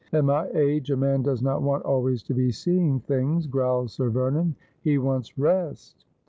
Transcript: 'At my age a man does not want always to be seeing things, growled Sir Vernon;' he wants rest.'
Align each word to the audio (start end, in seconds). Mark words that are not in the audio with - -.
'At 0.13 0.25
my 0.25 0.47
age 0.55 0.89
a 0.89 0.97
man 0.97 1.21
does 1.21 1.43
not 1.43 1.61
want 1.61 1.85
always 1.85 2.23
to 2.23 2.33
be 2.33 2.49
seeing 2.51 3.01
things, 3.01 3.45
growled 3.45 3.91
Sir 3.91 4.09
Vernon;' 4.09 4.55
he 4.83 4.97
wants 4.97 5.37
rest.' 5.37 6.07